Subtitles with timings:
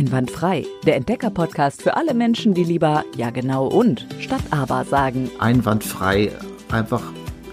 [0.00, 5.30] Einwandfrei, der Entdecker-Podcast für alle Menschen, die lieber ja genau und statt aber sagen.
[5.38, 6.32] Einwandfrei
[6.70, 7.02] einfach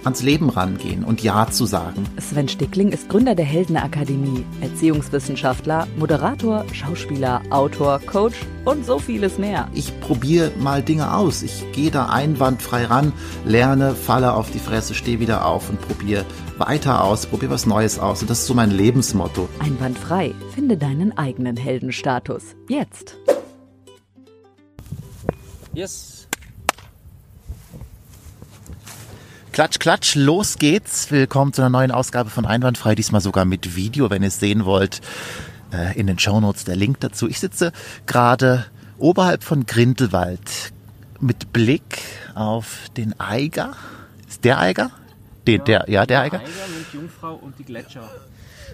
[0.07, 2.05] ans Leben rangehen und Ja zu sagen.
[2.19, 9.37] Sven Stickling ist Gründer der Heldener Akademie, Erziehungswissenschaftler, Moderator, Schauspieler, Autor, Coach und so vieles
[9.37, 9.67] mehr.
[9.73, 11.43] Ich probiere mal Dinge aus.
[11.43, 13.11] Ich gehe da einwandfrei ran,
[13.45, 16.25] lerne, falle auf die Fresse, stehe wieder auf und probiere
[16.57, 18.21] weiter aus, probiere was Neues aus.
[18.21, 19.49] Und das ist so mein Lebensmotto.
[19.59, 20.33] Einwandfrei.
[20.55, 22.55] Finde deinen eigenen Heldenstatus.
[22.69, 23.17] Jetzt.
[25.73, 26.26] Yes.
[29.57, 31.09] Klatsch, klatsch, los geht's.
[31.09, 34.65] Willkommen zu einer neuen Ausgabe von Einwandfrei, diesmal sogar mit Video, wenn ihr es sehen
[34.65, 35.01] wollt.
[35.73, 37.27] Äh, in den Shownotes der Link dazu.
[37.27, 37.71] Ich sitze
[38.05, 38.67] gerade
[38.99, 40.73] oberhalb von Grindelwald
[41.19, 42.03] mit Blick
[42.35, 43.75] auf den Eiger.
[44.27, 44.91] Ist der Eiger?
[45.47, 46.37] Den, der, ja, der Eiger.
[46.37, 48.07] Eiger und Jungfrau und die Gletscher.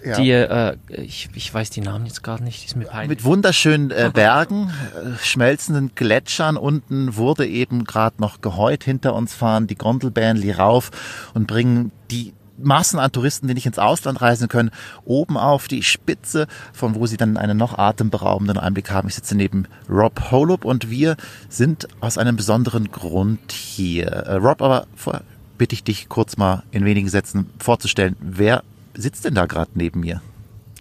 [0.04, 0.16] Ja.
[0.16, 3.08] Die, äh, ich, ich weiß die Namen jetzt gerade nicht, die ist mir peinlich.
[3.08, 6.56] Mit wunderschönen äh, Bergen, äh, schmelzenden Gletschern.
[6.56, 8.84] Unten wurde eben gerade noch geheut.
[8.84, 10.90] Hinter uns fahren die Gondelbähnli rauf
[11.34, 14.70] und bringen die Massen an Touristen, die nicht ins Ausland reisen können,
[15.04, 19.08] oben auf die Spitze, von wo sie dann einen noch atemberaubenden Einblick haben.
[19.08, 21.16] Ich sitze neben Rob Holub und wir
[21.48, 24.06] sind aus einem besonderen Grund hier.
[24.06, 25.22] Äh, Rob, aber vorher
[25.58, 28.62] bitte ich dich kurz mal in wenigen Sätzen vorzustellen, wer
[28.94, 30.20] sitzt denn da gerade neben mir?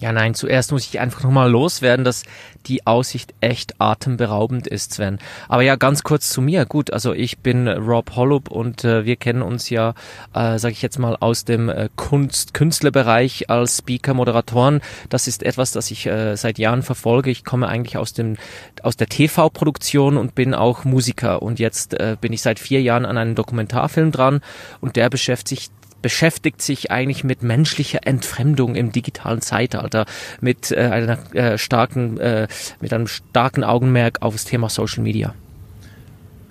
[0.04, 2.24] Ja, nein, zuerst muss ich einfach nochmal loswerden, dass
[2.66, 5.18] die Aussicht echt atemberaubend ist, Sven.
[5.48, 6.66] Aber ja, ganz kurz zu mir.
[6.66, 9.94] Gut, also ich bin Rob Hollup und äh, wir kennen uns ja,
[10.34, 14.82] äh, sage ich jetzt mal, aus dem äh, Kunst Künstlerbereich als Speaker, Moderatoren.
[15.08, 17.32] Das ist etwas, das ich äh, seit Jahren verfolge.
[17.32, 18.36] Ich komme eigentlich aus dem
[18.82, 21.42] aus der TV-Produktion und bin auch Musiker.
[21.42, 24.42] Und jetzt äh, bin ich seit vier Jahren an einem Dokumentarfilm dran
[24.82, 25.72] und der beschäftigt
[26.04, 30.06] beschäftigt sich eigentlich mit menschlicher Entfremdung im digitalen Zeitalter,
[30.42, 32.48] mit äh, einer äh, starken, äh,
[32.80, 35.34] mit einem starken Augenmerk auf das Thema Social Media.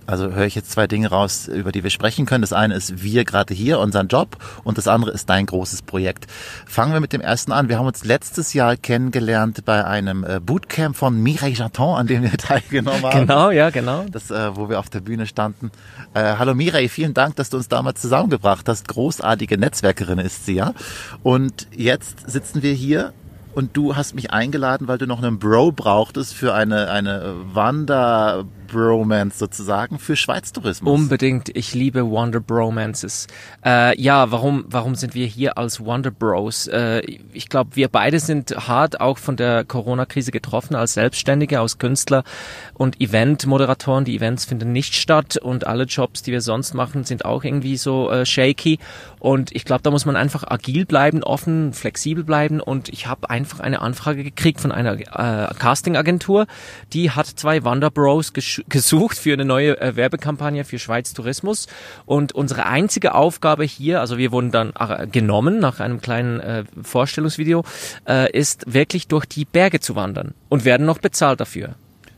[0.07, 2.43] Also höre ich jetzt zwei Dinge raus, über die wir sprechen können.
[2.43, 6.27] Das eine ist wir gerade hier, unseren Job, und das andere ist dein großes Projekt.
[6.67, 7.69] Fangen wir mit dem ersten an.
[7.69, 12.23] Wir haben uns letztes Jahr kennengelernt bei einem äh, Bootcamp von Mireille Janton, an dem
[12.23, 13.21] wir teilgenommen haben.
[13.27, 14.05] Genau, ja, genau.
[14.11, 15.71] Das, äh, wo wir auf der Bühne standen.
[16.15, 18.89] Äh, hallo Mireille, vielen Dank, dass du uns damals zusammengebracht hast.
[18.89, 20.75] Großartige Netzwerkerin ist sie, ja.
[21.23, 23.13] Und jetzt sitzen wir hier
[23.55, 28.45] und du hast mich eingeladen, weil du noch einen Bro brauchtest für eine, eine Wander
[28.73, 30.53] Bromance sozusagen für Schweiz.
[30.83, 31.55] Unbedingt.
[31.55, 33.27] Ich liebe Wonder Bromances.
[33.65, 36.67] Äh, ja, warum, warum sind wir hier als Wonder Bros?
[36.67, 37.01] Äh,
[37.33, 42.25] ich glaube, wir beide sind hart auch von der Corona-Krise getroffen als Selbstständige, als Künstler
[42.75, 44.05] und Event-Moderatoren.
[44.05, 47.77] Die Events finden nicht statt und alle Jobs, die wir sonst machen, sind auch irgendwie
[47.77, 48.79] so äh, shaky.
[49.19, 52.61] Und ich glaube, da muss man einfach agil bleiben, offen, flexibel bleiben.
[52.61, 56.47] Und ich habe einfach eine Anfrage gekriegt von einer äh, Casting-Agentur,
[56.93, 58.33] die hat zwei Wonder Bros
[58.69, 61.67] gesucht für eine neue äh, Werbekampagne für Schweiz Tourismus.
[62.07, 66.65] Und unsere einzige Aufgabe hier, also wir wurden dann äh, genommen nach einem kleinen äh,
[66.83, 67.65] Vorstellungsvideo,
[68.09, 71.75] äh, ist wirklich durch die Berge zu wandern und werden noch bezahlt dafür.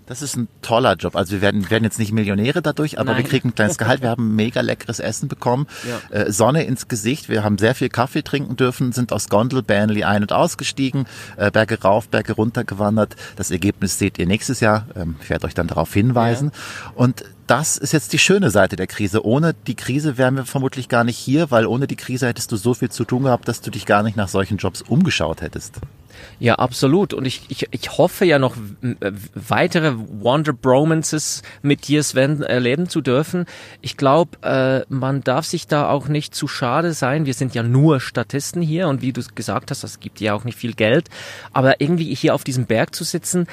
[0.07, 1.17] Das ist ein toller Job.
[1.17, 3.23] Also wir werden, werden jetzt nicht Millionäre dadurch, aber Nein.
[3.23, 4.03] wir kriegen ein kleines Gehalt.
[4.03, 6.17] Wir haben mega leckeres Essen bekommen, ja.
[6.17, 7.29] äh, Sonne ins Gesicht.
[7.29, 11.07] Wir haben sehr viel Kaffee trinken dürfen, sind aus Gondelbähnli ein- und ausgestiegen,
[11.37, 13.17] äh, Berge rauf, Berge runter gewandert.
[13.37, 14.87] Das Ergebnis seht ihr nächstes Jahr.
[14.95, 16.53] Ähm, ich werde euch dann darauf hinweisen.
[16.53, 16.93] Ja.
[16.97, 19.25] Und das ist jetzt die schöne Seite der Krise.
[19.25, 22.57] Ohne die Krise wären wir vermutlich gar nicht hier, weil ohne die Krise hättest du
[22.57, 25.81] so viel zu tun gehabt, dass du dich gar nicht nach solchen Jobs umgeschaut hättest.
[26.39, 27.13] Ja, absolut.
[27.13, 28.57] Und ich, ich, ich hoffe ja noch
[29.35, 33.47] weitere Wonder Bromances mit dir, Sven, erleben zu dürfen.
[33.81, 37.27] Ich glaube, äh, man darf sich da auch nicht zu schade sein.
[37.27, 40.45] Wir sind ja nur Statisten hier und wie du gesagt hast, das gibt ja auch
[40.45, 41.09] nicht viel Geld.
[41.53, 43.47] Aber irgendwie hier auf diesem Berg zu sitzen,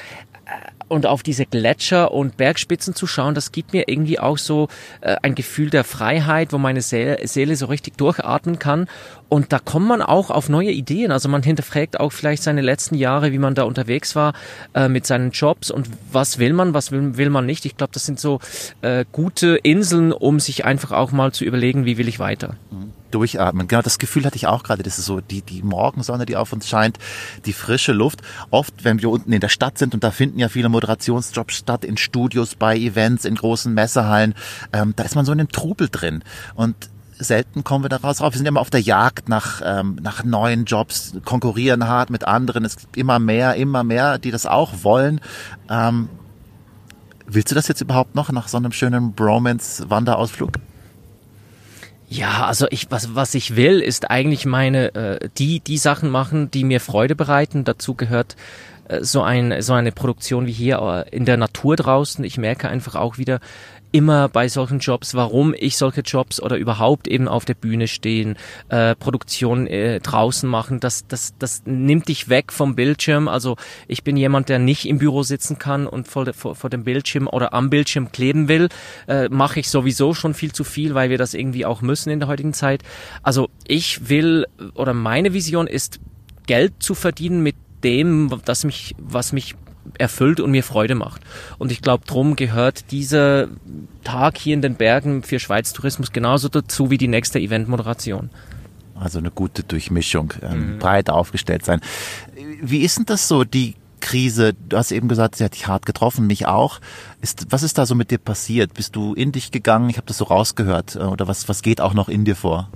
[0.88, 4.68] und auf diese Gletscher und Bergspitzen zu schauen, das gibt mir irgendwie auch so
[5.00, 8.88] äh, ein Gefühl der Freiheit, wo meine Seele, Seele so richtig durchatmen kann.
[9.32, 11.10] Und da kommt man auch auf neue Ideen.
[11.10, 14.34] Also man hinterfragt auch vielleicht seine letzten Jahre, wie man da unterwegs war
[14.74, 17.64] äh, mit seinen Jobs und was will man, was will, will man nicht.
[17.64, 18.40] Ich glaube, das sind so
[18.82, 22.56] äh, gute Inseln, um sich einfach auch mal zu überlegen, wie will ich weiter.
[22.70, 23.68] Mhm durchatmen.
[23.68, 24.82] Genau das Gefühl hatte ich auch gerade.
[24.82, 26.98] Das ist so die, die Morgensonne, die auf uns scheint,
[27.44, 28.22] die frische Luft.
[28.48, 31.84] Oft, wenn wir unten in der Stadt sind, und da finden ja viele Moderationsjobs statt,
[31.84, 34.32] in Studios, bei Events, in großen Messehallen,
[34.72, 36.24] ähm, da ist man so in einem Trubel drin.
[36.54, 36.74] Und
[37.22, 38.20] selten kommen wir da raus.
[38.20, 42.64] Wir sind immer auf der Jagd nach, ähm, nach neuen Jobs, konkurrieren hart mit anderen.
[42.64, 45.20] Es gibt immer mehr, immer mehr, die das auch wollen.
[45.68, 46.08] Ähm,
[47.26, 50.52] willst du das jetzt überhaupt noch nach so einem schönen Bromance-Wanderausflug?
[52.12, 56.50] Ja, also ich was was ich will, ist eigentlich meine äh, die die Sachen machen,
[56.50, 57.64] die mir Freude bereiten.
[57.64, 58.36] Dazu gehört
[58.88, 62.22] äh, so ein so eine Produktion wie hier äh, in der Natur draußen.
[62.22, 63.40] Ich merke einfach auch wieder,
[63.92, 68.36] immer bei solchen Jobs, warum ich solche Jobs oder überhaupt eben auf der Bühne stehen,
[68.68, 73.28] äh, Produktion äh, draußen machen, das, das, das nimmt dich weg vom Bildschirm.
[73.28, 73.56] Also
[73.86, 77.28] ich bin jemand, der nicht im Büro sitzen kann und vor, vor, vor dem Bildschirm
[77.28, 78.68] oder am Bildschirm kleben will.
[79.06, 82.18] Äh, Mache ich sowieso schon viel zu viel, weil wir das irgendwie auch müssen in
[82.18, 82.82] der heutigen Zeit.
[83.22, 86.00] Also ich will oder meine Vision ist,
[86.46, 89.54] Geld zu verdienen mit dem, das mich, was mich
[89.98, 91.22] erfüllt und mir Freude macht.
[91.58, 93.48] Und ich glaube, drum gehört dieser
[94.04, 98.30] Tag hier in den Bergen für Schweiz Tourismus genauso dazu wie die nächste Eventmoderation.
[98.94, 100.78] Also eine gute Durchmischung, ähm, mhm.
[100.78, 101.80] breit aufgestellt sein.
[102.60, 104.54] Wie ist denn das so, die Krise?
[104.68, 106.80] Du hast eben gesagt, sie hat dich hart getroffen, mich auch.
[107.20, 108.74] Ist, was ist da so mit dir passiert?
[108.74, 109.90] Bist du in dich gegangen?
[109.90, 110.96] Ich habe das so rausgehört.
[110.96, 112.68] Äh, oder was, was geht auch noch in dir vor?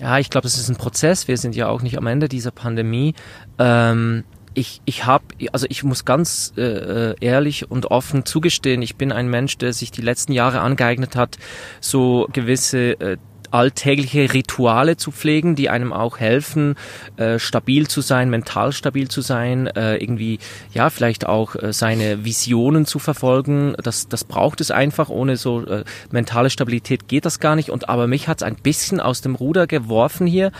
[0.00, 1.28] Ja, ich glaube, es ist ein Prozess.
[1.28, 3.14] Wir sind ja auch nicht am Ende dieser Pandemie.
[3.58, 4.24] Ähm,
[4.54, 9.12] ich, ich habe, also ich muss ganz äh, äh, ehrlich und offen zugestehen, ich bin
[9.12, 11.38] ein Mensch, der sich die letzten Jahre angeeignet hat,
[11.80, 13.16] so gewisse äh,
[13.54, 16.74] alltägliche Rituale zu pflegen, die einem auch helfen,
[17.16, 20.40] äh, stabil zu sein, mental stabil zu sein, äh, irgendwie
[20.72, 23.76] ja vielleicht auch äh, seine Visionen zu verfolgen.
[23.80, 25.08] Das, das braucht es einfach.
[25.08, 27.70] Ohne so äh, mentale Stabilität geht das gar nicht.
[27.70, 30.50] Und aber mich hat es ein bisschen aus dem Ruder geworfen hier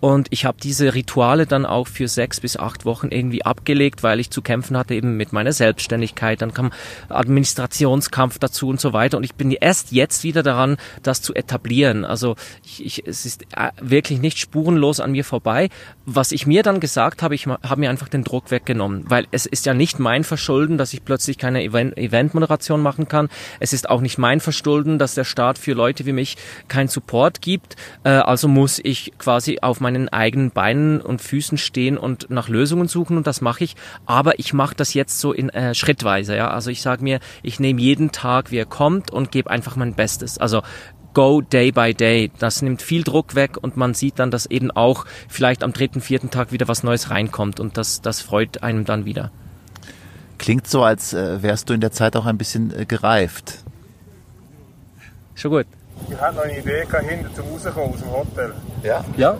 [0.00, 4.18] und ich habe diese Rituale dann auch für sechs bis acht Wochen irgendwie abgelegt, weil
[4.18, 6.40] ich zu kämpfen hatte eben mit meiner Selbstständigkeit.
[6.40, 6.72] Dann kam
[7.10, 9.18] Administrationskampf dazu und so weiter.
[9.18, 12.06] Und ich bin erst jetzt wieder daran, das zu etablieren.
[12.06, 15.68] Also ich, ich, es ist äh, wirklich nicht spurenlos an mir vorbei.
[16.06, 19.44] Was ich mir dann gesagt habe, ich habe mir einfach den Druck weggenommen, weil es
[19.44, 23.28] ist ja nicht mein Verschulden, dass ich plötzlich keine Event Eventmoderation machen kann.
[23.58, 26.38] Es ist auch nicht mein Verschulden, dass der Staat für Leute wie mich
[26.68, 27.76] keinen Support gibt.
[28.04, 32.48] Äh, also muss ich quasi auf mein meinen eigenen Beinen und Füßen stehen und nach
[32.48, 33.74] Lösungen suchen und das mache ich.
[34.06, 36.36] Aber ich mache das jetzt so in äh, Schrittweise.
[36.36, 39.76] Ja, also ich sage mir, ich nehme jeden Tag, wie er kommt und gebe einfach
[39.76, 40.38] mein Bestes.
[40.38, 40.62] Also
[41.12, 42.30] go day by day.
[42.38, 46.00] Das nimmt viel Druck weg und man sieht dann, dass eben auch vielleicht am dritten,
[46.00, 49.32] vierten Tag wieder was Neues reinkommt und das, das freut einem dann wieder.
[50.38, 53.64] Klingt so, als äh, wärst du in der Zeit auch ein bisschen äh, gereift.
[55.34, 55.66] Schon gut.
[56.08, 58.54] Ich hatte noch eine Idee hinter zum Rauskommen aus dem Hotel.
[58.82, 59.04] Ja?
[59.16, 59.36] Ja.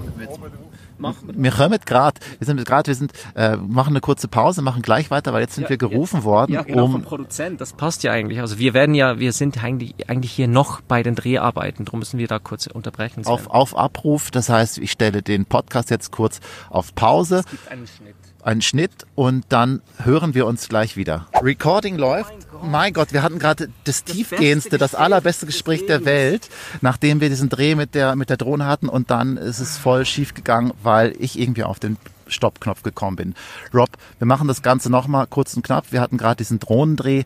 [1.34, 5.10] Wir kommen gerade, wir sind gerade, wir sind, äh, machen eine kurze Pause, machen gleich
[5.10, 6.52] weiter, weil jetzt sind ja, wir gerufen jetzt, worden.
[6.52, 8.40] Ja, genau, um vom Produzent, das passt ja eigentlich.
[8.40, 12.18] Also wir werden ja, wir sind eigentlich, eigentlich hier noch bei den Dreharbeiten, darum müssen
[12.18, 13.24] wir da kurz unterbrechen.
[13.26, 17.38] Auf, auf Abruf, das heißt, ich stelle den Podcast jetzt kurz auf Pause.
[17.38, 21.26] Es gibt einen Schnitt einen Schnitt und dann hören wir uns gleich wieder.
[21.42, 22.32] Recording läuft.
[22.62, 26.48] Mein Gott, wir hatten gerade das, das tiefgehendste, das allerbeste Gespräch der Welt,
[26.82, 30.04] nachdem wir diesen Dreh mit der, mit der Drohne hatten und dann ist es voll
[30.04, 31.96] schief gegangen, weil ich irgendwie auf den
[32.26, 33.34] Stoppknopf gekommen bin.
[33.74, 35.90] Rob, wir machen das Ganze nochmal kurz und knapp.
[35.90, 37.24] Wir hatten gerade diesen Drohnendreh.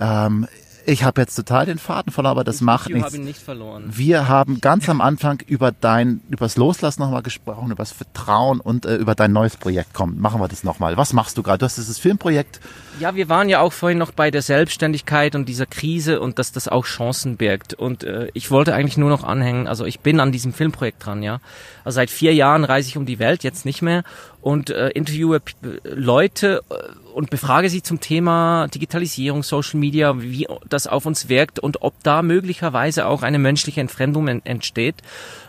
[0.00, 0.46] Ähm,
[0.86, 3.12] ich habe jetzt total den Faden verloren, aber das ich macht nichts.
[3.12, 3.84] Habe nicht verloren.
[3.88, 8.86] Wir haben ganz am Anfang über dein, übers Loslassen nochmal gesprochen, über das Vertrauen und
[8.86, 9.90] äh, über dein neues Projekt.
[9.92, 10.96] Komm, machen wir das nochmal.
[10.96, 11.58] Was machst du gerade?
[11.58, 12.60] Du hast dieses Filmprojekt.
[13.00, 16.52] Ja, wir waren ja auch vorhin noch bei der Selbstständigkeit und dieser Krise und dass
[16.52, 17.74] das auch Chancen birgt.
[17.74, 21.22] Und äh, ich wollte eigentlich nur noch anhängen, also ich bin an diesem Filmprojekt dran,
[21.22, 21.40] ja.
[21.84, 24.02] Also seit vier Jahren reise ich um die Welt, jetzt nicht mehr,
[24.46, 25.42] und äh, interviewe
[25.82, 26.74] Leute äh,
[27.12, 32.00] und befrage sie zum Thema Digitalisierung, Social Media, wie das auf uns wirkt und ob
[32.04, 34.94] da möglicherweise auch eine menschliche Entfremdung entsteht,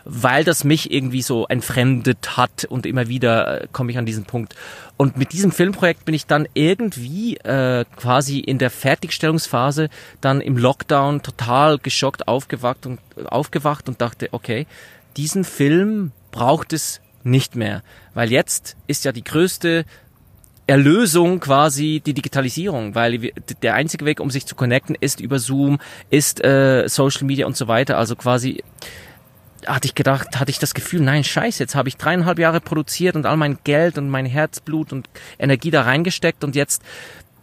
[0.04, 4.24] weil das mich irgendwie so entfremdet hat und immer wieder äh, komme ich an diesen
[4.24, 4.56] Punkt.
[4.96, 10.56] Und mit diesem Filmprojekt bin ich dann irgendwie äh, quasi in der Fertigstellungsphase dann im
[10.56, 14.66] Lockdown total geschockt aufgewacht und aufgewacht und dachte, okay,
[15.16, 17.82] diesen Film braucht es nicht mehr,
[18.14, 19.84] weil jetzt ist ja die größte
[20.66, 23.32] Erlösung quasi die Digitalisierung, weil
[23.62, 25.78] der einzige Weg, um sich zu connecten, ist über Zoom,
[26.10, 27.96] ist äh, Social Media und so weiter.
[27.96, 28.62] Also quasi
[29.66, 33.16] hatte ich gedacht, hatte ich das Gefühl, nein, scheiße, jetzt habe ich dreieinhalb Jahre produziert
[33.16, 35.08] und all mein Geld und mein Herzblut und
[35.38, 36.82] Energie da reingesteckt und jetzt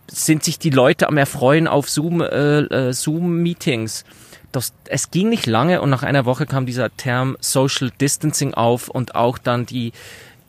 [0.08, 4.06] sind sich die Leute am Erfreuen auf Zoom, äh, äh, Zoom-Meetings.
[4.52, 8.88] Das, es ging nicht lange und nach einer Woche kam dieser Term Social Distancing auf
[8.88, 9.92] und auch dann die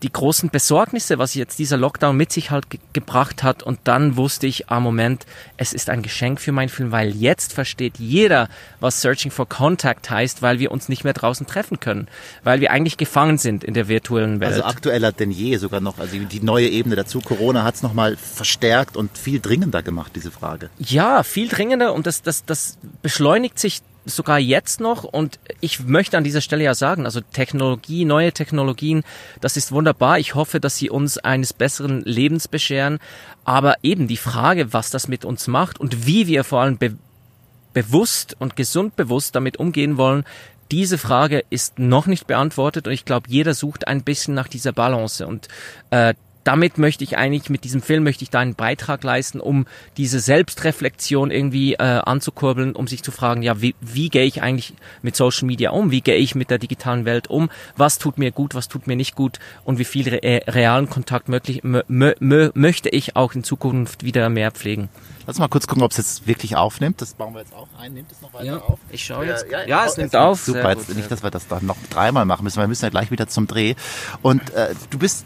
[0.02, 3.62] die großen Besorgnisse, was jetzt dieser Lockdown mit sich halt ge gebracht hat.
[3.62, 5.26] Und dann wusste ich, ah Moment,
[5.56, 8.48] es ist ein Geschenk für meinen Film, weil jetzt versteht jeder,
[8.80, 12.08] was Searching for Contact heißt, weil wir uns nicht mehr draußen treffen können,
[12.44, 14.52] weil wir eigentlich gefangen sind in der virtuellen Welt.
[14.52, 17.20] Also aktueller denn je sogar noch, also die neue Ebene dazu.
[17.20, 20.70] Corona hat es nochmal verstärkt und viel dringender gemacht, diese Frage.
[20.78, 25.04] Ja, viel dringender und das, das, das beschleunigt sich sogar jetzt noch.
[25.04, 29.02] Und ich möchte an dieser Stelle ja sagen, also Technologie, neue Technologien,
[29.40, 30.18] das ist wunderbar.
[30.18, 32.98] Ich hoffe, dass sie uns eines besseren Lebens bescheren.
[33.44, 36.96] Aber eben die Frage, was das mit uns macht und wie wir vor allem be
[37.74, 40.24] bewusst und gesund bewusst damit umgehen wollen,
[40.70, 44.72] diese Frage ist noch nicht beantwortet und ich glaube, jeder sucht ein bisschen nach dieser
[44.72, 45.48] Balance und
[45.90, 46.14] äh,
[46.46, 50.20] damit möchte ich eigentlich, mit diesem Film möchte ich da einen Beitrag leisten, um diese
[50.20, 55.16] Selbstreflexion irgendwie äh, anzukurbeln, um sich zu fragen, ja, wie, wie gehe ich eigentlich mit
[55.16, 55.90] Social Media um?
[55.90, 57.50] Wie gehe ich mit der digitalen Welt um?
[57.76, 59.40] Was tut mir gut, was tut mir nicht gut?
[59.64, 64.52] Und wie viel re äh, realen Kontakt möglich, möchte ich auch in Zukunft wieder mehr
[64.52, 64.88] pflegen?
[65.26, 67.00] Lass mal kurz gucken, ob es jetzt wirklich aufnimmt.
[67.02, 67.94] Das bauen wir jetzt auch ein.
[67.94, 68.78] Nimmt es noch weiter ja, auf?
[68.92, 69.46] Ich schaue jetzt.
[69.50, 70.40] Ja, ja, ja es nimmt auf.
[70.40, 72.60] Super, jetzt nicht, dass wir das dann noch dreimal machen müssen.
[72.60, 73.74] Wir müssen ja gleich wieder zum Dreh.
[74.22, 75.24] Und äh, du bist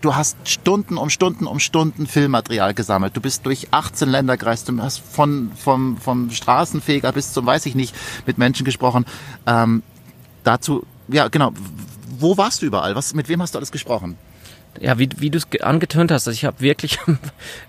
[0.00, 3.16] du hast Stunden um Stunden um Stunden Filmmaterial gesammelt.
[3.16, 7.66] Du bist durch 18 Länder gereist, du hast von, vom, vom Straßenfeger bis zum, weiß
[7.66, 7.94] ich nicht,
[8.26, 9.04] mit Menschen gesprochen.
[9.46, 9.82] Ähm,
[10.44, 11.52] dazu, ja genau,
[12.18, 12.94] wo warst du überall?
[12.94, 14.16] Was, mit wem hast du alles gesprochen?
[14.80, 16.98] Ja, wie, wie du es angetönt hast, also ich habe wirklich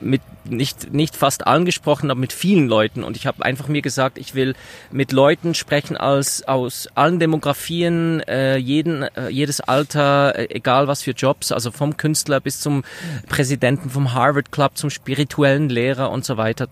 [0.00, 3.82] mit nicht nicht fast allen gesprochen, aber mit vielen Leuten und ich habe einfach mir
[3.82, 4.54] gesagt, ich will
[4.90, 11.02] mit Leuten sprechen als aus allen Demografien, äh, jeden äh, jedes Alter, äh, egal was
[11.02, 12.84] für Jobs, also vom Künstler bis zum
[13.28, 16.68] Präsidenten vom Harvard Club, zum spirituellen Lehrer und so weiter.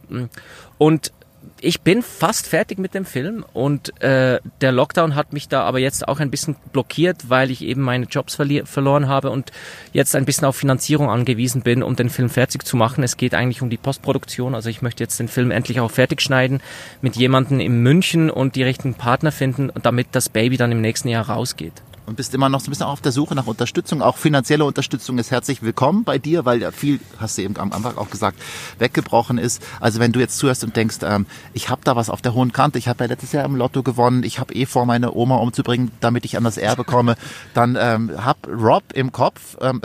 [0.78, 1.12] Und
[1.60, 5.78] ich bin fast fertig mit dem Film und äh, der Lockdown hat mich da aber
[5.78, 9.50] jetzt auch ein bisschen blockiert, weil ich eben meine Jobs verloren habe und
[9.92, 13.02] jetzt ein bisschen auf Finanzierung angewiesen bin, um den Film fertig zu machen.
[13.02, 16.20] Es geht eigentlich um die Postproduktion, also ich möchte jetzt den Film endlich auch fertig
[16.20, 16.60] schneiden
[17.02, 21.08] mit jemandem in München und die richtigen Partner finden, damit das Baby dann im nächsten
[21.08, 24.02] Jahr rausgeht und bist immer noch so ein bisschen auf der Suche nach Unterstützung.
[24.02, 27.72] Auch finanzielle Unterstützung ist herzlich willkommen bei dir, weil ja viel, hast du eben am
[27.72, 28.40] Anfang auch gesagt,
[28.78, 29.62] weggebrochen ist.
[29.78, 32.52] Also wenn du jetzt zuhörst und denkst, ähm, ich habe da was auf der hohen
[32.52, 35.36] Kante, ich habe ja letztes Jahr im Lotto gewonnen, ich habe eh vor, meine Oma
[35.36, 37.16] umzubringen, damit ich an das Erbe komme,
[37.52, 39.56] dann ähm, hab Rob im Kopf.
[39.60, 39.82] Ähm,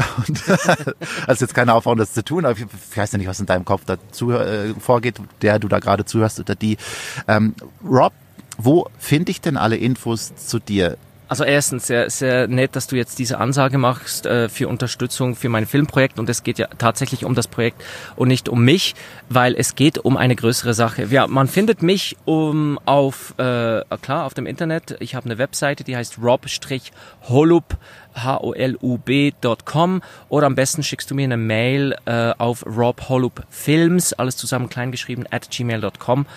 [1.28, 2.66] also jetzt keine Aufforderung, das zu tun, aber ich
[2.98, 6.40] weiß ja nicht, was in deinem Kopf dazu äh, vorgeht, der du da gerade zuhörst
[6.40, 6.78] oder die.
[7.28, 7.54] Ähm,
[7.84, 8.14] Rob,
[8.58, 10.98] wo finde ich denn alle Infos zu dir?
[11.34, 15.50] Also erstens, sehr, sehr nett, dass du jetzt diese Ansage machst äh, für Unterstützung für
[15.50, 17.84] mein Filmprojekt und es geht ja tatsächlich um das Projekt
[18.16, 18.94] und nicht um mich,
[19.30, 21.06] weil es geht um eine größere Sache.
[21.06, 24.96] Ja, man findet mich um auf äh, klar auf dem Internet.
[25.00, 27.78] Ich habe eine Webseite, die heißt rob-holub
[28.24, 35.26] holub.com oder am besten schickst du mir eine Mail äh, auf robholubfilms, alles zusammen kleingeschrieben,
[35.32, 36.28] at gmail.com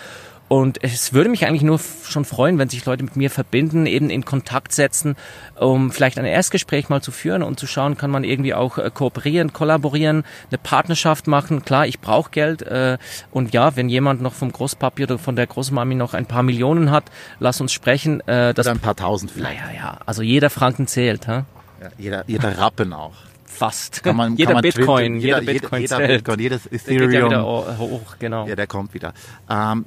[0.49, 4.09] und es würde mich eigentlich nur schon freuen, wenn sich Leute mit mir verbinden, eben
[4.09, 5.17] in Kontakt setzen,
[5.59, 8.89] um vielleicht ein Erstgespräch mal zu führen und zu schauen, kann man irgendwie auch äh,
[8.93, 11.65] kooperieren, kollaborieren, eine Partnerschaft machen.
[11.65, 12.61] Klar, ich brauche Geld.
[12.61, 12.97] Äh,
[13.31, 16.91] und ja, wenn jemand noch vom Großpapi oder von der Großmami noch ein paar Millionen
[16.91, 17.05] hat,
[17.39, 18.21] lass uns sprechen.
[18.21, 19.59] Äh, das oder ein paar tausend vielleicht.
[19.59, 19.97] Naja, ja.
[20.05, 21.27] Also jeder Franken zählt.
[21.27, 21.45] Ha?
[21.81, 24.03] Ja, jeder, jeder Rappen auch fast.
[24.03, 27.11] Kann man, jeder kann man Bitcoin, jeder, jeder Bitcoin, jeder, jeder Bitcoin, jedes Ethereum.
[27.11, 28.47] Der geht ja hoch, genau.
[28.47, 29.13] Ja, der kommt wieder.
[29.49, 29.85] Ähm,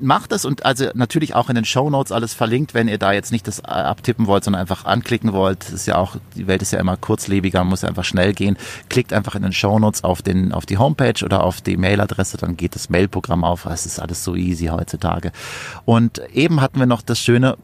[0.00, 3.12] macht das und also natürlich auch in den Show Notes alles verlinkt, wenn ihr da
[3.12, 5.64] jetzt nicht das abtippen wollt, sondern einfach anklicken wollt.
[5.64, 8.56] Das ist ja auch, die Welt ist ja immer kurzlebiger, muss ja einfach schnell gehen.
[8.88, 12.36] Klickt einfach in den Show Notes auf den, auf die Homepage oder auf die Mailadresse,
[12.38, 13.66] dann geht das Mailprogramm auf.
[13.66, 15.32] Es ist alles so easy heutzutage.
[15.84, 17.56] Und eben hatten wir noch das Schöne,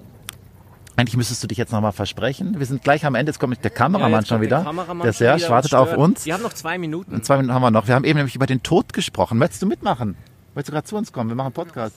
[0.96, 2.54] eigentlich müsstest du dich jetzt nochmal versprechen.
[2.58, 3.30] Wir sind gleich am Ende.
[3.30, 4.56] Jetzt kommt der Kameramann ja, schon wieder.
[4.56, 6.24] Der, Kameramann der Serge wartet auf uns.
[6.24, 7.14] Wir haben noch zwei Minuten.
[7.14, 7.86] Und zwei Minuten haben wir noch.
[7.86, 9.38] Wir haben eben nämlich über den Tod gesprochen.
[9.38, 10.16] Möchtest du mitmachen?
[10.56, 11.28] Möchtest du gerade zu uns kommen?
[11.28, 11.96] Wir machen einen Podcast.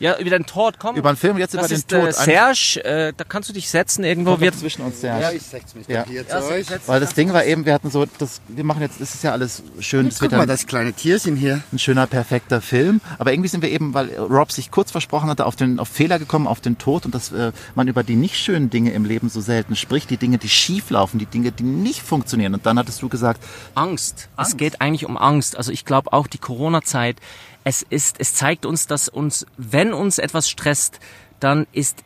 [0.00, 0.96] Ja, über den Tod, komm.
[0.96, 2.08] Über den Film, jetzt das über ist, den Tod.
[2.08, 4.40] Äh, Serge, äh, da kannst du dich setzen irgendwo.
[4.40, 5.22] Wir zwischen uns, Serge.
[5.22, 6.04] Ja, ich setze mich ja.
[6.06, 6.66] hier zu ja, euch.
[6.86, 9.30] Weil das Ding war eben, wir hatten so, das, wir machen jetzt, das ist ja
[9.30, 10.06] alles schön.
[10.06, 11.62] Jetzt guck mal, das kleine Tierchen hier.
[11.70, 13.00] Ein schöner, perfekter Film.
[13.18, 16.18] Aber irgendwie sind wir eben, weil Rob sich kurz versprochen hatte, auf den, auf Fehler
[16.18, 19.28] gekommen, auf den Tod und dass äh, man über die nicht schönen Dinge im Leben
[19.28, 22.54] so selten spricht, die Dinge, die schief laufen, die Dinge, die nicht funktionieren.
[22.54, 23.40] Und dann hattest du gesagt,
[23.76, 24.28] Angst.
[24.34, 24.52] Angst.
[24.52, 25.56] Es geht eigentlich um Angst.
[25.56, 27.16] Also ich glaube auch die Corona-Zeit,
[27.64, 31.00] es ist, es zeigt uns, dass uns, wenn uns etwas stresst,
[31.40, 32.02] dann ist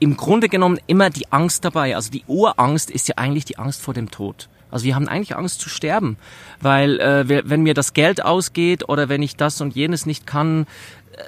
[0.00, 1.96] im Grunde genommen immer die Angst dabei.
[1.96, 4.48] Also die Urangst ist ja eigentlich die Angst vor dem Tod.
[4.70, 6.18] Also wir haben eigentlich Angst zu sterben,
[6.60, 10.66] weil äh, wenn mir das Geld ausgeht oder wenn ich das und jenes nicht kann,
[11.12, 11.22] äh,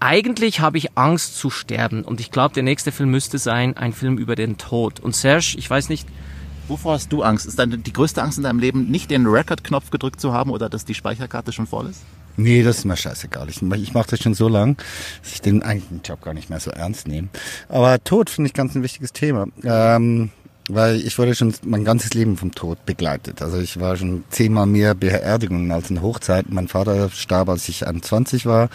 [0.00, 2.02] eigentlich habe ich Angst zu sterben.
[2.02, 5.00] Und ich glaube, der nächste Film müsste sein ein Film über den Tod.
[5.00, 6.08] Und Serge, ich weiß nicht,
[6.68, 7.46] Wovor hast du Angst?
[7.46, 10.68] Ist deine, die größte Angst in deinem Leben, nicht den Record-Knopf gedrückt zu haben oder
[10.68, 12.02] dass die Speicherkarte schon voll ist?
[12.38, 13.50] Nee, das ist mir scheißegal.
[13.50, 14.76] Ich, ich mache das schon so lang,
[15.22, 17.28] dass ich den eigentlichen Job gar nicht mehr so ernst nehme.
[17.68, 19.48] Aber Tod finde ich ganz ein wichtiges Thema.
[19.64, 20.30] Ähm,
[20.68, 23.42] weil ich wurde schon mein ganzes Leben vom Tod begleitet.
[23.42, 26.54] Also ich war schon zehnmal mehr Beerdigungen als in Hochzeiten.
[26.54, 28.68] Mein Vater starb, als ich 21 war.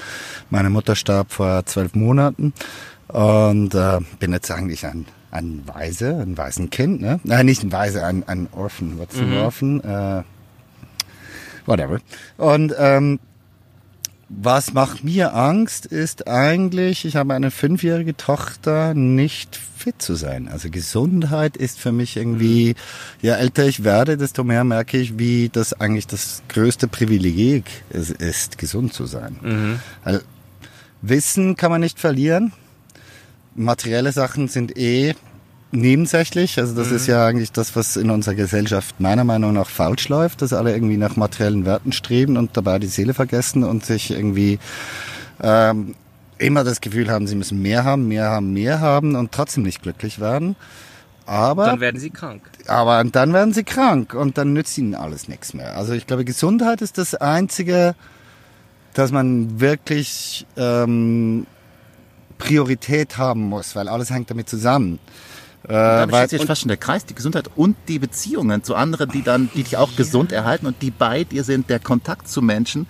[0.49, 2.53] Meine Mutter starb vor zwölf Monaten.
[3.07, 7.21] Und äh, bin jetzt eigentlich ein, ein Waise, ein Waisenkind, ne?
[7.23, 8.99] Nein, nicht ein Waise, ein, ein Orphan.
[8.99, 9.79] What's an Orphan?
[9.81, 10.23] Äh,
[11.65, 11.99] whatever.
[12.37, 13.19] Und ähm,
[14.41, 20.47] was macht mir Angst, ist eigentlich, ich habe eine fünfjährige Tochter, nicht fit zu sein.
[20.47, 22.75] Also Gesundheit ist für mich irgendwie,
[23.21, 28.09] je älter ich werde, desto mehr merke ich, wie das eigentlich das größte Privileg es
[28.09, 29.79] ist, gesund zu sein.
[30.03, 30.21] Also,
[31.01, 32.53] Wissen kann man nicht verlieren.
[33.55, 35.15] Materielle Sachen sind eh
[35.73, 36.59] nebensächlich.
[36.59, 40.41] Also das ist ja eigentlich das, was in unserer Gesellschaft meiner Meinung nach falsch läuft,
[40.41, 44.59] dass alle irgendwie nach materiellen Werten streben und dabei die Seele vergessen und sich irgendwie
[45.41, 45.95] ähm,
[46.37, 49.81] immer das Gefühl haben, sie müssen mehr haben, mehr haben, mehr haben und trotzdem nicht
[49.81, 50.55] glücklich werden.
[51.25, 52.41] Aber Dann werden sie krank.
[52.67, 55.77] aber dann werden sie krank und dann nützt ihnen alles nichts mehr.
[55.77, 57.95] Also ich glaube, Gesundheit ist das Einzige,
[58.93, 61.47] dass man wirklich ähm,
[62.37, 64.99] Priorität haben muss, weil alles hängt damit zusammen.
[65.65, 69.09] Äh, weil, schließt sich fast schon der Kreis, die Gesundheit und die Beziehungen zu anderen,
[69.09, 72.41] die dann, die dich auch gesund erhalten und die bei dir sind, der Kontakt zu
[72.41, 72.85] Menschen.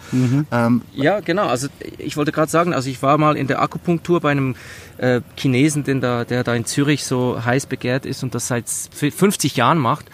[0.52, 1.48] Ähm, Ja, genau.
[1.48, 1.68] Also
[2.00, 4.56] ich wollte gerade sagen, also ich war mal in der Akupunktur bei einem
[4.98, 8.68] äh, Chinesen, den da, der da in Zürich so heiß begehrt ist und das seit
[8.70, 10.06] 50 Jahren macht.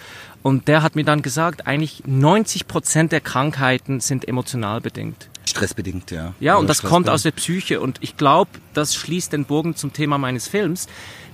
[0.42, 5.30] Und der hat mir dann gesagt, eigentlich 90 Prozent der Krankheiten sind emotional bedingt.
[5.46, 6.34] stressbedingt, ja.
[6.40, 7.82] Ja, und Oder das kommt aus der Psyche.
[7.82, 10.88] Und ich glaube, das schließt den Bogen zum Thema meines Films,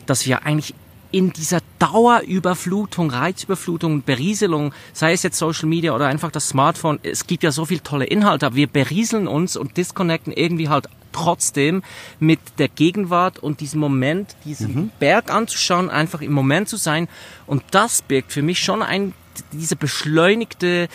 [0.05, 0.74] dass wir eigentlich
[1.15, 7.25] in dieser Dauerüberflutung, Reizüberflutung, Berieselung, sei es jetzt Social Media oder einfach das Smartphone, es
[7.25, 11.84] gibt ja so viel tolle Inhalte, aber wir berieseln uns und disconnecten irgendwie halt trotzdem
[12.19, 17.07] mit der Gegenwart und diesem Moment, diesen Berg anzuschauen, einfach im Moment zu sein.
[17.48, 19.13] Und das birgt für mich schon ein,
[19.53, 20.89] diese beschleunigte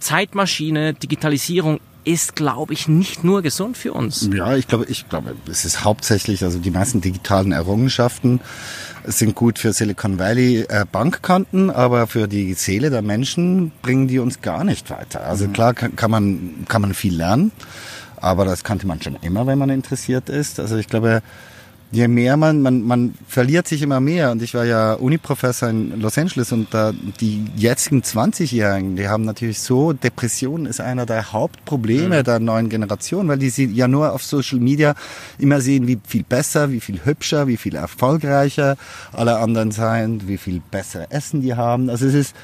[0.00, 4.28] Zeitmaschine, Digitalisierung ist, glaube ich, nicht nur gesund für uns.
[4.32, 8.40] Ja, ich glaube, ich glaube, es ist hauptsächlich, also die meisten digitalen Errungenschaften
[9.04, 14.18] sind gut für Silicon Valley äh, Bankkanten, aber für die Seele der Menschen bringen die
[14.18, 15.24] uns gar nicht weiter.
[15.24, 17.52] Also klar kann, kann man kann man viel lernen,
[18.16, 20.60] aber das kannte man schon immer, wenn man interessiert ist.
[20.60, 21.22] Also ich glaube,
[21.94, 24.32] je mehr man, man, man verliert sich immer mehr.
[24.32, 29.24] Und ich war ja Uniprofessor in Los Angeles und da die jetzigen 20-Jährigen, die haben
[29.24, 34.12] natürlich so, Depression ist einer der Hauptprobleme der neuen Generation, weil die sie ja nur
[34.12, 34.94] auf Social Media
[35.38, 38.76] immer sehen, wie viel besser, wie viel hübscher, wie viel erfolgreicher
[39.12, 41.88] alle anderen sind, wie viel besser Essen die haben.
[41.88, 42.34] Also es ist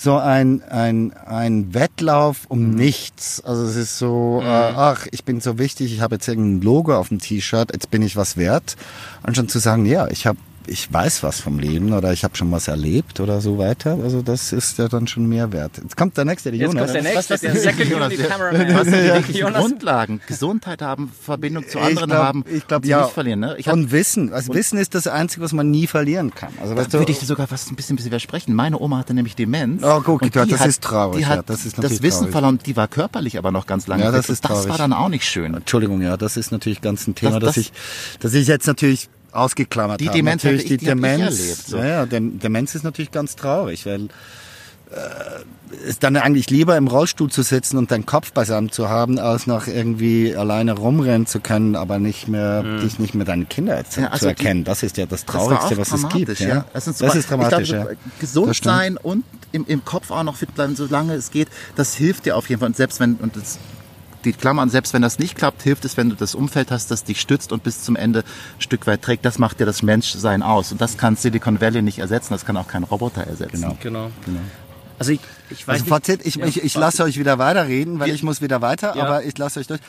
[0.00, 3.42] so ein, ein, ein Wettlauf um nichts.
[3.44, 6.96] Also es ist so, äh, ach, ich bin so wichtig, ich habe jetzt irgendein Logo
[6.96, 8.76] auf dem T-Shirt, jetzt bin ich was wert.
[9.22, 12.50] Anstatt zu sagen, ja, ich habe ich weiß was vom Leben oder ich habe schon
[12.52, 13.98] was erlebt oder so weiter.
[14.02, 15.78] Also das ist ja dann schon mehr wert.
[15.82, 16.92] Jetzt kommt der nächste, der Jetzt Jonas.
[16.92, 18.74] kommt der nächste, was der ist- Second Jonas, Unit der- Cameraman.
[18.74, 20.20] was sind die Jonas, Grundlagen?
[20.26, 23.02] Gesundheit haben, Verbindung zu Ich anderen glaub- haben, ich glaube sie ja.
[23.02, 23.40] nicht verlieren.
[23.40, 23.54] Ne?
[23.58, 24.32] Ich hab, und Wissen.
[24.32, 26.52] Also Wissen ist das Einzige, was man nie verlieren kann.
[26.60, 28.54] Also da würde ich dir sogar fast ein bisschen, bisschen widersprechen.
[28.54, 29.82] Meine Oma hatte nämlich Demenz.
[29.82, 32.18] Oh, guck, und ja, die das ist traurig, Die ja, hat das ist das Wissen
[32.20, 32.32] traurig.
[32.32, 32.58] verloren.
[32.64, 34.68] Die war körperlich aber noch ganz lange Ja, das ist Und das traurig.
[34.70, 35.54] war dann auch nicht schön.
[35.54, 37.72] Entschuldigung, ja, das ist natürlich ganz ein Thema, Das- das, ich,
[38.20, 40.18] das ich jetzt natürlich ausgeklammert Die habe.
[40.18, 41.38] Demenz natürlich die, die Demenz.
[41.40, 41.76] erlebt, so.
[41.78, 44.08] Ja, ja, Dem- Demenz ist natürlich ganz traurig, weil
[44.92, 49.20] äh, ist dann eigentlich lieber im Rollstuhl zu sitzen und deinen Kopf beisammen zu haben,
[49.20, 53.84] als noch irgendwie alleine rumrennen zu können, aber nicht mehr dich nicht mehr deine Kinder
[53.88, 54.64] zu, Ja, also zu die- erkennen.
[54.64, 56.28] Das ist ja das Das Traurigste, auch was es gibt.
[56.28, 56.64] dramatisch, Ja.
[56.72, 57.96] Das, sind Das ist dramatisch, glaube, ja.
[58.18, 61.94] Gesund Das sein und im, im Kopf auch noch fit bleiben, solange es geht, das
[61.94, 62.68] hilft dir auf jeden Fall.
[62.70, 63.58] Und selbst wenn, und das,
[64.24, 67.04] die Klammern, selbst wenn das nicht klappt, hilft es, wenn du das Umfeld hast, das
[67.04, 69.24] dich stützt und bis zum Ende ein Stück weit trägt.
[69.24, 70.72] Das macht dir das Menschsein aus.
[70.72, 73.76] Und das kann Silicon Valley nicht ersetzen, das kann auch kein Roboter ersetzen.
[73.80, 74.10] Genau.
[74.24, 74.40] Genau.
[74.98, 76.26] Also ich, ich weiß Also nicht.
[76.26, 79.04] Ich, ich, ich lasse euch wieder weiterreden, weil ich muss wieder weiter, Ja.
[79.04, 79.80] aber ich lasse euch durch.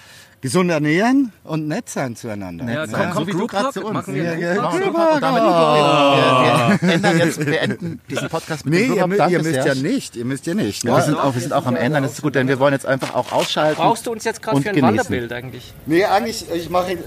[0.41, 2.65] Gesund ernähren und nett sein zueinander.
[2.65, 4.07] Ja, Ja, komm, komm, so wie du gerade zu uns.
[4.07, 4.83] wir Ja, ja, Genau, Talk?
[4.83, 5.13] super.
[5.13, 9.43] Und damit, wir, wir, ändern jetzt, wir enden diesen Podcast mit Nee, dem ihr, ihr
[9.43, 10.83] müsst ja nicht, ihr müsst ja nicht.
[10.83, 11.01] Wir Ne?
[11.03, 13.13] sind, auch, wir sind auch am Ende, das ist gut, denn wir wollen jetzt einfach
[13.13, 13.79] auch ausschalten.
[13.79, 14.97] Brauchst du uns jetzt gerade für ein genießen.
[14.97, 15.73] Wanderbild eigentlich?
[15.85, 16.97] Nee, eigentlich, ich mache,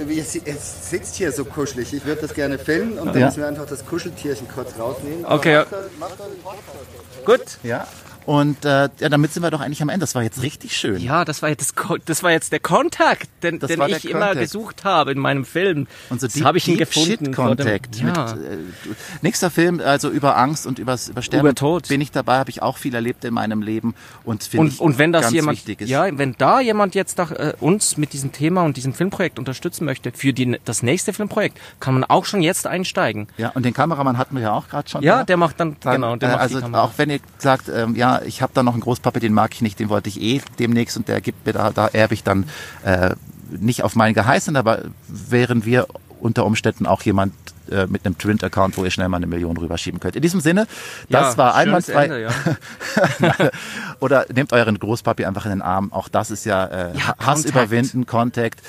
[0.46, 1.92] es sitzt hier so kuschelig.
[1.92, 3.26] Ich würde das gerne filmen und dann Ja.
[3.26, 5.24] müssen wir einfach das Kuscheltierchen kurz rausnehmen.
[5.26, 5.64] Okay.
[5.98, 7.24] Macht doch den Podcast.
[7.26, 7.58] Gut.
[7.64, 7.86] Ja.
[8.26, 10.00] Und äh, ja, damit sind wir doch eigentlich am Ende.
[10.04, 10.98] Das war jetzt richtig schön.
[11.00, 14.34] Ja, das war jetzt, das, Ko- das war jetzt der Kontakt, den, den ich immer
[14.34, 15.86] gesucht habe in meinem Film.
[16.10, 17.26] Und so habe ich ihn gefunden.
[17.26, 17.96] Shit Contact.
[17.96, 18.06] Ja.
[18.06, 18.56] Mit, äh,
[19.22, 21.46] nächster Film, also über Angst und übers, über Sterben.
[21.48, 21.88] Über Tod.
[21.88, 24.98] Bin ich dabei, habe ich auch viel erlebt in meinem Leben und finde ich und,
[24.98, 25.88] wenn das ganz jemand, wichtig ist.
[25.90, 29.84] ja, wenn da jemand jetzt nach, äh, uns mit diesem Thema und diesem Filmprojekt unterstützen
[29.84, 33.28] möchte für die, das nächste Filmprojekt, kann man auch schon jetzt einsteigen.
[33.36, 35.02] ja, und den Kameramann hatten wir ja auch gerade schon.
[35.02, 35.24] Ja, da.
[35.24, 38.13] der macht dann, Dann, genau, der äh, macht also auch wenn ihr sagt, ähm, ja,
[38.22, 40.96] ich habe da noch einen Großpapa, den mag ich nicht, den wollte ich eh demnächst
[40.96, 42.46] und der gibt mir da, da erbe ich dann
[42.84, 43.14] äh,
[43.50, 45.86] nicht auf mein Geheiß, aber wären wir
[46.20, 47.34] unter Umständen auch jemand
[47.70, 50.16] äh, mit einem Twint-Account, wo ihr schnell mal eine Million rüberschieben könnt.
[50.16, 50.66] In diesem Sinne,
[51.10, 52.04] das Ja, war einwandfrei.
[52.04, 52.30] Ende, ja.
[54.00, 55.92] Oder nehmt euren Großpapi einfach in den Arm.
[55.92, 57.50] Auch das ist ja, äh, Ja, Hass Contact.
[57.50, 58.60] überwinden, Contact.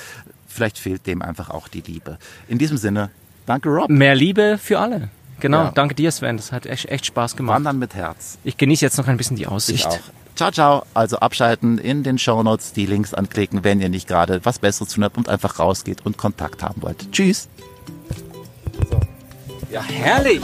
[0.48, 2.18] Vielleicht fehlt dem einfach auch die Liebe.
[2.48, 3.10] In diesem Sinne,
[3.46, 3.90] danke Rob.
[3.90, 5.08] Mehr Liebe für alle.
[5.40, 5.72] Genau, Ja.
[5.74, 7.56] danke dir Sven, das hat echt, echt Spaß gemacht.
[7.56, 8.38] Wandern mit Herz.
[8.44, 9.80] Ich genieße jetzt noch ein bisschen die Aussicht.
[9.80, 9.98] Ich auch.
[10.34, 10.82] Ciao, ciao.
[10.94, 14.96] Also abschalten, in den Shownotes die Links anklicken, wenn ihr nicht gerade was Besseres zu
[14.96, 17.10] tun habt und einfach rausgeht und Kontakt haben wollt.
[17.12, 17.48] Tschüss.
[19.70, 20.40] Ja, herrlich.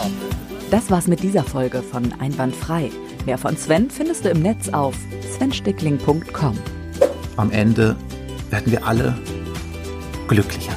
[0.70, 2.90] Das war's mit dieser Folge von Einwandfrei.
[3.26, 4.94] Mehr von Sven findest du im Netz auf
[5.37, 6.59] svenstickling.com.
[7.37, 7.96] Am Ende
[8.50, 9.16] werden wir alle
[10.28, 10.72] glücklicher.